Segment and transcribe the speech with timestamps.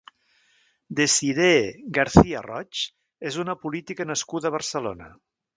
[0.99, 1.59] Dessirée
[1.99, 2.83] García Roig
[3.33, 5.15] és una política nascuda a Barcelona.